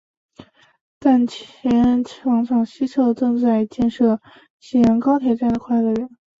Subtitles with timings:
[0.99, 4.19] 站前广场西侧正在建设
[4.59, 6.09] 信阳高铁站快乐园。